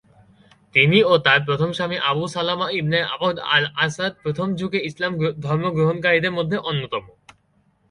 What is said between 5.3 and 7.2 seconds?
ধর্ম গ্রহণকারীদের মধ্যে অন্যতম।